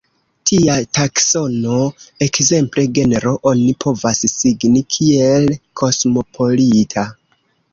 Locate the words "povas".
3.85-4.23